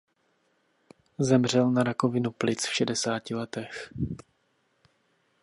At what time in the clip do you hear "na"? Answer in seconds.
1.71-1.83